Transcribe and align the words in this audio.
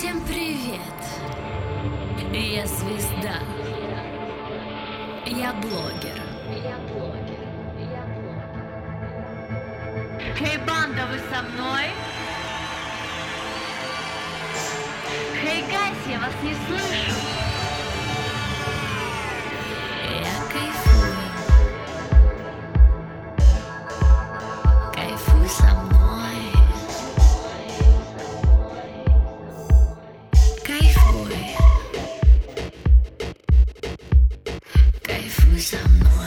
Всем 0.00 0.18
привет! 0.22 0.80
Я 2.32 2.66
звезда. 2.66 3.34
Я 5.26 5.52
блогер. 5.52 6.22
Хей, 10.38 10.56
банда, 10.66 11.06
вы 11.06 11.18
со 11.30 11.42
мной? 11.42 11.84
Хей, 15.42 15.64
гайс, 15.70 15.98
я 16.08 16.18
вас 16.18 16.32
не 16.42 16.54
слышу. 16.54 17.49
I'm 35.60 36.19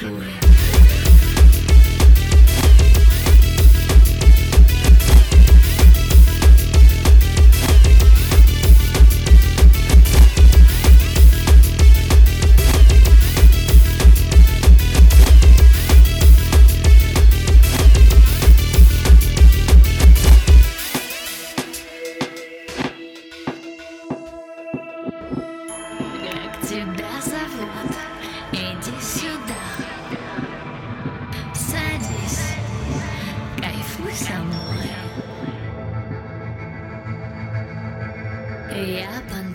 история. 0.00 0.38
Тебя 26.68 27.07
Iya, 38.78 38.86
iya. 38.86 39.06
Creapan 39.10 39.47